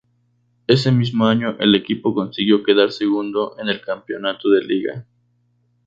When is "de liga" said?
4.49-5.05